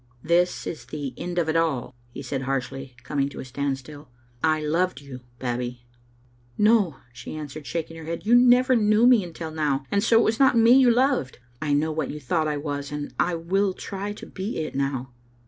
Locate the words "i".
4.43-4.59, 11.61-11.73, 12.47-12.57, 13.19-13.35